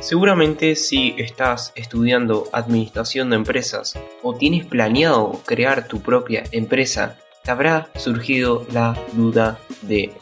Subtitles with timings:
[0.00, 7.50] Seguramente si estás estudiando administración de empresas o tienes planeado crear tu propia empresa, te
[7.50, 10.12] habrá surgido la duda de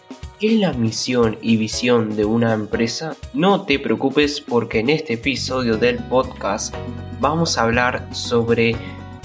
[0.41, 3.17] ¿qué es la misión y visión de una empresa?
[3.35, 6.75] No te preocupes porque en este episodio del podcast
[7.21, 8.75] vamos a hablar sobre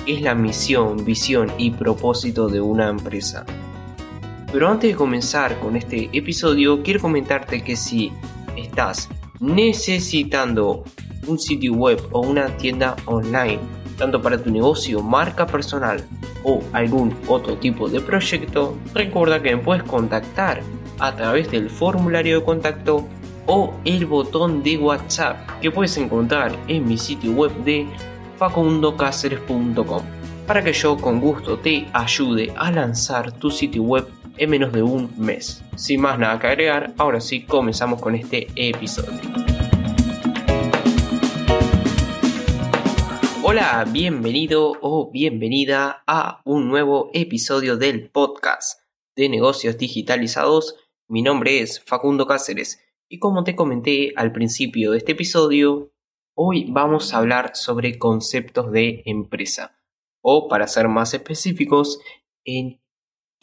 [0.05, 3.45] qué es la misión, visión y propósito de una empresa.
[4.51, 8.11] Pero antes de comenzar con este episodio, quiero comentarte que si
[8.57, 9.07] estás
[9.41, 10.83] necesitando
[11.27, 13.59] un sitio web o una tienda online,
[13.97, 16.05] tanto para tu negocio, marca personal
[16.43, 20.61] o algún otro tipo de proyecto, recuerda que me puedes contactar
[20.99, 23.07] a través del formulario de contacto
[23.47, 27.87] o el botón de WhatsApp que puedes encontrar en mi sitio web de
[28.37, 30.03] facundocaceres.com
[30.45, 34.07] para que yo con gusto te ayude a lanzar tu sitio web
[34.41, 35.63] en menos de un mes.
[35.75, 39.19] Sin más nada que agregar, ahora sí comenzamos con este episodio.
[43.43, 48.81] Hola, bienvenido o bienvenida a un nuevo episodio del podcast
[49.15, 50.75] de negocios digitalizados.
[51.07, 55.93] Mi nombre es Facundo Cáceres y como te comenté al principio de este episodio,
[56.35, 59.77] hoy vamos a hablar sobre conceptos de empresa
[60.19, 61.99] o para ser más específicos
[62.43, 62.80] en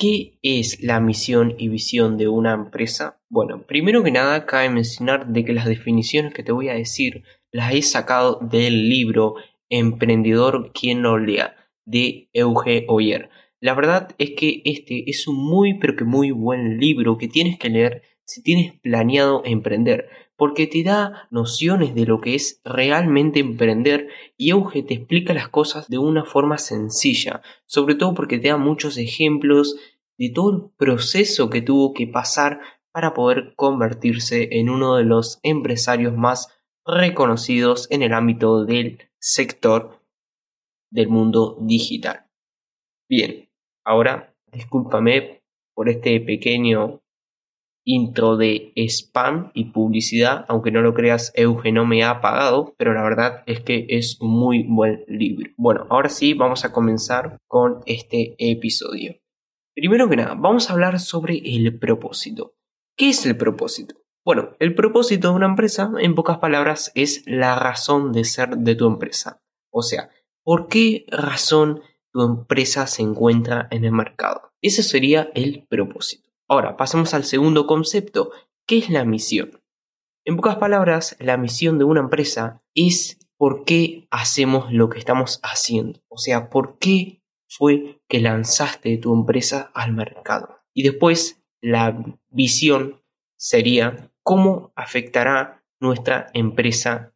[0.00, 3.20] ¿Qué es la misión y visión de una empresa?
[3.28, 7.24] Bueno, primero que nada cabe mencionar de que las definiciones que te voy a decir
[7.50, 9.34] las he sacado del libro
[9.68, 13.28] Emprendedor quien no lea de Euge Oyer.
[13.58, 17.58] La verdad es que este es un muy pero que muy buen libro que tienes
[17.58, 20.08] que leer si tienes planeado emprender,
[20.38, 25.48] porque te da nociones de lo que es realmente emprender y Euge te explica las
[25.48, 29.74] cosas de una forma sencilla, sobre todo porque te da muchos ejemplos
[30.16, 32.60] de todo el proceso que tuvo que pasar
[32.92, 40.00] para poder convertirse en uno de los empresarios más reconocidos en el ámbito del sector
[40.92, 42.26] del mundo digital.
[43.08, 43.48] Bien,
[43.84, 45.42] ahora discúlpame
[45.74, 47.02] por este pequeño
[47.88, 52.92] intro de spam y publicidad, aunque no lo creas, Euge no me ha pagado, pero
[52.92, 55.50] la verdad es que es muy buen libro.
[55.56, 59.16] Bueno, ahora sí vamos a comenzar con este episodio.
[59.74, 62.54] Primero que nada, vamos a hablar sobre el propósito.
[62.94, 63.94] ¿Qué es el propósito?
[64.22, 68.74] Bueno, el propósito de una empresa, en pocas palabras, es la razón de ser de
[68.74, 69.40] tu empresa.
[69.72, 70.10] O sea,
[70.44, 71.80] ¿por qué razón
[72.12, 74.52] tu empresa se encuentra en el mercado?
[74.60, 76.27] Ese sería el propósito.
[76.48, 78.30] Ahora, pasemos al segundo concepto,
[78.66, 79.60] ¿qué es la misión?
[80.24, 85.40] En pocas palabras, la misión de una empresa es por qué hacemos lo que estamos
[85.42, 86.00] haciendo.
[86.08, 90.60] O sea, por qué fue que lanzaste tu empresa al mercado.
[90.74, 93.02] Y después, la visión
[93.36, 97.14] sería cómo afectará nuestra empresa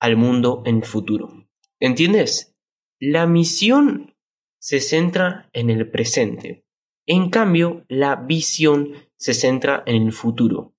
[0.00, 1.48] al mundo en el futuro.
[1.78, 2.56] ¿Entiendes?
[2.98, 4.16] La misión
[4.58, 6.64] se centra en el presente.
[7.06, 10.74] En cambio, la visión se centra en el futuro.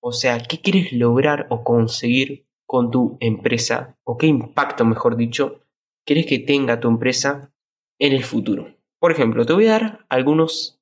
[0.00, 3.96] O sea, ¿qué quieres lograr o conseguir con tu empresa?
[4.04, 5.60] ¿O qué impacto, mejor dicho,
[6.04, 7.52] quieres que tenga tu empresa
[7.98, 8.74] en el futuro?
[8.98, 10.80] Por ejemplo, te voy a dar algunos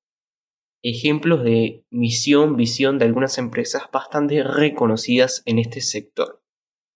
[0.83, 6.43] ejemplos de misión, visión de algunas empresas bastante reconocidas en este sector.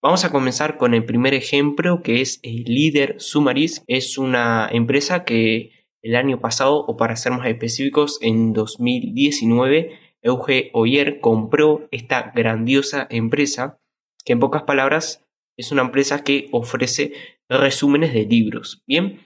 [0.03, 3.83] Vamos a comenzar con el primer ejemplo que es el líder Sumaris.
[3.87, 5.73] Es una empresa que
[6.05, 13.07] el año pasado, o para ser más específicos, en 2019, Euge Oyer compró esta grandiosa
[13.09, 13.81] empresa,
[14.23, 15.25] que en pocas palabras
[15.57, 17.15] es una empresa que ofrece
[17.49, 18.83] resúmenes de libros.
[18.87, 19.21] Bien,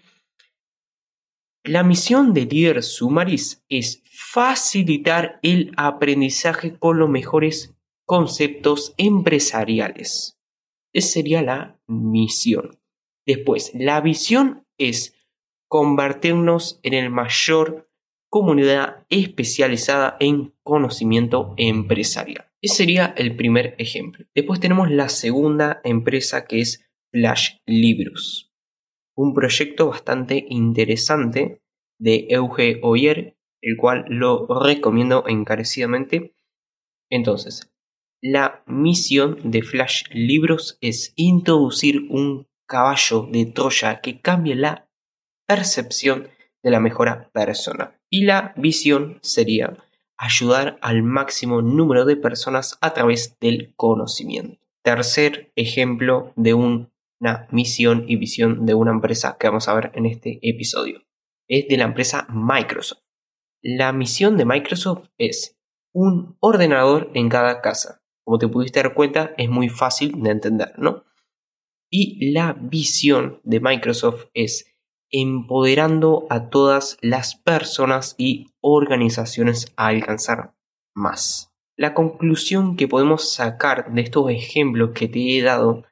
[1.64, 7.74] la misión de Líder Sumaris es facilitar el aprendizaje con los mejores
[8.06, 10.38] conceptos empresariales.
[10.92, 12.78] Esa sería la misión.
[13.26, 15.17] Después, la visión es
[15.68, 17.88] convertirnos en el mayor
[18.30, 22.46] comunidad especializada en conocimiento empresarial.
[22.60, 24.26] Ese sería el primer ejemplo.
[24.34, 28.52] Después tenemos la segunda empresa que es Flash Libros.
[29.14, 31.62] Un proyecto bastante interesante
[31.98, 36.34] de Euge Oyer, el cual lo recomiendo encarecidamente.
[37.10, 37.72] Entonces,
[38.20, 44.87] la misión de Flash Libros es introducir un caballo de Troya que cambie la
[45.48, 46.28] percepción
[46.62, 47.98] de la mejora personal.
[48.10, 49.76] Y la visión sería
[50.18, 54.60] ayudar al máximo número de personas a través del conocimiento.
[54.82, 56.90] Tercer ejemplo de una
[57.50, 61.02] misión y visión de una empresa que vamos a ver en este episodio
[61.48, 63.02] es de la empresa Microsoft.
[63.62, 65.58] La misión de Microsoft es
[65.92, 68.02] un ordenador en cada casa.
[68.24, 71.04] como te pudiste dar cuenta, es muy fácil de entender, ¿no?
[71.90, 74.77] Y la visión de Microsoft es
[75.10, 80.54] empoderando a todas las personas y organizaciones a alcanzar
[80.94, 81.52] más.
[81.76, 85.84] La conclusión que podemos sacar de estos ejemplos que te he dado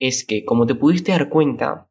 [0.00, 1.90] es que, como te pudiste dar cuenta,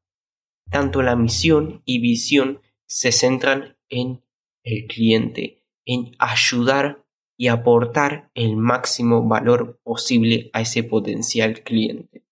[0.72, 4.24] tanto la misión y visión se centran en
[4.64, 7.06] el cliente, en ayudar
[7.38, 12.25] y aportar el máximo valor posible a ese potencial cliente.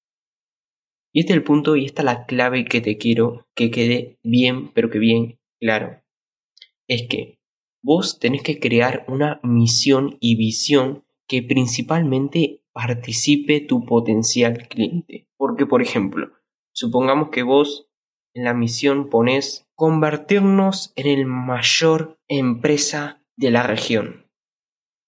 [1.14, 4.18] Y este es el punto y esta es la clave que te quiero que quede
[4.24, 6.02] bien, pero que bien claro.
[6.88, 7.40] Es que
[7.84, 15.28] vos tenés que crear una misión y visión que principalmente participe tu potencial cliente.
[15.38, 16.32] Porque, por ejemplo,
[16.74, 17.88] supongamos que vos
[18.34, 24.26] en la misión pones convertirnos en el mayor empresa de la región.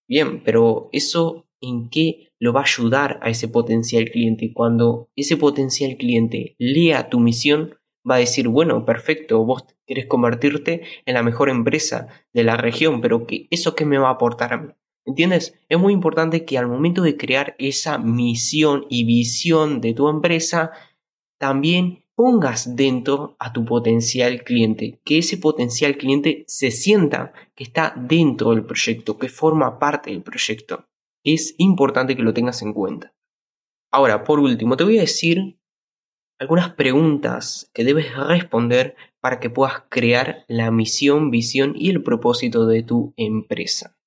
[0.08, 4.52] Bien, pero eso en qué lo va a ayudar a ese potencial cliente.
[4.54, 7.76] Cuando ese potencial cliente lea tu misión,
[8.10, 13.02] va a decir, bueno, perfecto, vos querés convertirte en la mejor empresa de la región,
[13.02, 14.74] pero que ¿eso qué me va a aportar a mí?
[15.06, 15.60] ¿Entiendes?
[15.70, 20.72] Es muy importante que al momento de crear esa misión y visión de tu empresa,
[21.38, 27.94] también pongas dentro a tu potencial cliente, que ese potencial cliente se sienta que está
[27.96, 30.86] dentro del proyecto, que forma parte del proyecto
[31.26, 33.14] es importante que lo tengas en cuenta.
[33.92, 35.60] Ahora, por último, te voy a decir
[36.40, 42.68] algunas preguntas que debes responder para que puedas crear la misión, visión y el propósito
[42.68, 43.98] de tu empresa.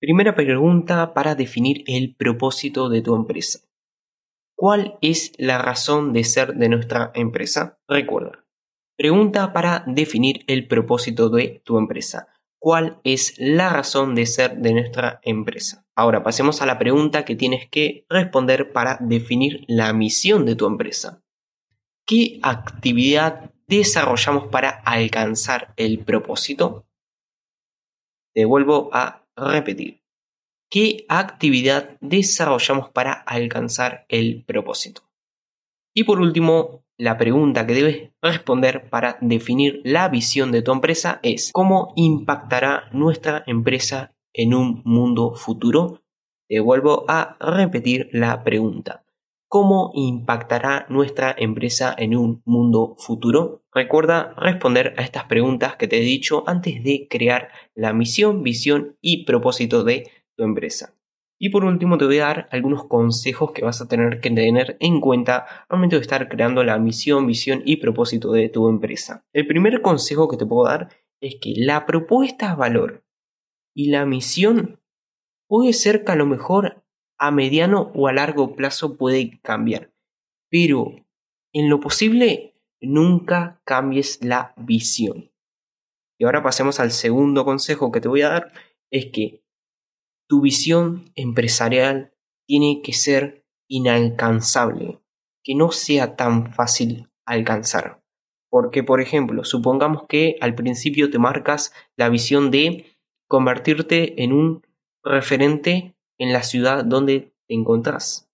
[0.00, 3.60] Primera pregunta para definir el propósito de tu empresa.
[4.56, 7.78] ¿Cuál es la razón de ser de nuestra empresa?
[7.88, 8.44] Recuerda.
[8.96, 12.28] Pregunta para definir el propósito de tu empresa
[12.62, 15.84] cuál es la razón de ser de nuestra empresa.
[15.96, 20.66] Ahora pasemos a la pregunta que tienes que responder para definir la misión de tu
[20.66, 21.24] empresa.
[22.06, 26.86] ¿Qué actividad desarrollamos para alcanzar el propósito?
[28.32, 30.04] Te vuelvo a repetir.
[30.70, 35.02] ¿Qué actividad desarrollamos para alcanzar el propósito?
[35.92, 41.18] Y por último, la pregunta que debes responder para definir la visión de tu empresa
[41.24, 46.04] es ¿cómo impactará nuestra empresa en un mundo futuro?
[46.48, 49.04] Te vuelvo a repetir la pregunta.
[49.48, 53.64] ¿Cómo impactará nuestra empresa en un mundo futuro?
[53.74, 58.96] Recuerda responder a estas preguntas que te he dicho antes de crear la misión, visión
[59.00, 60.94] y propósito de tu empresa.
[61.44, 64.76] Y por último te voy a dar algunos consejos que vas a tener que tener
[64.78, 69.26] en cuenta al momento de estar creando la misión, visión y propósito de tu empresa.
[69.32, 70.90] El primer consejo que te puedo dar
[71.20, 73.04] es que la propuesta valor
[73.74, 74.80] y la misión
[75.48, 76.84] puede ser que a lo mejor
[77.18, 79.92] a mediano o a largo plazo puede cambiar.
[80.48, 80.94] Pero
[81.52, 85.32] en lo posible nunca cambies la visión.
[86.20, 88.52] Y ahora pasemos al segundo consejo que te voy a dar,
[88.92, 89.41] es que
[90.32, 92.14] tu visión empresarial
[92.46, 94.98] tiene que ser inalcanzable,
[95.44, 98.02] que no sea tan fácil alcanzar.
[98.48, 102.86] Porque, por ejemplo, supongamos que al principio te marcas la visión de
[103.28, 104.62] convertirte en un
[105.04, 108.30] referente en la ciudad donde te encontrás.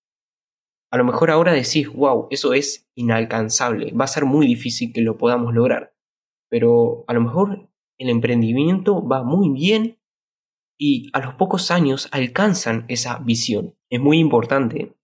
[0.93, 5.01] A lo mejor ahora decís, wow, eso es inalcanzable, va a ser muy difícil que
[5.01, 5.96] lo podamos lograr.
[6.49, 7.69] Pero a lo mejor
[7.99, 9.97] el emprendimiento va muy bien
[10.79, 13.75] y a los pocos años alcanzan esa visión.
[13.91, 14.94] Es muy importante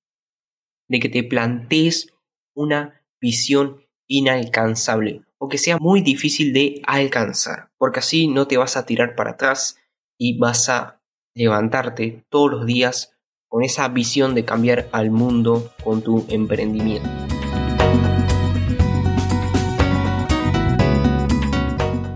[0.89, 2.15] de que te plantees
[2.55, 8.77] una visión inalcanzable o que sea muy difícil de alcanzar, porque así no te vas
[8.77, 9.79] a tirar para atrás
[10.19, 11.03] y vas a
[11.35, 13.17] levantarte todos los días
[13.49, 17.34] con esa visión de cambiar al mundo con tu emprendimiento.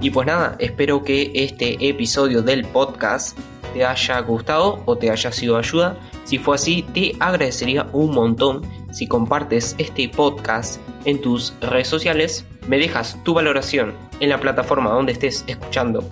[0.09, 3.39] Y pues nada, espero que este episodio del podcast
[3.75, 5.99] te haya gustado o te haya sido ayuda.
[6.25, 12.47] Si fue así, te agradecería un montón si compartes este podcast en tus redes sociales,
[12.69, 16.03] me dejas tu valoración en la plataforma donde estés escuchando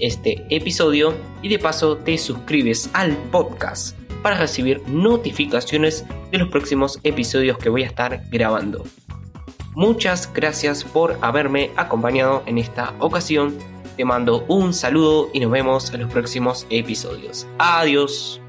[0.00, 7.00] este episodio y de paso te suscribes al podcast para recibir notificaciones de los próximos
[7.04, 8.84] episodios que voy a estar grabando.
[9.76, 13.58] Muchas gracias por haberme acompañado en esta ocasión.
[13.98, 17.46] Te mando un saludo y nos vemos en los próximos episodios.
[17.58, 18.40] Adiós.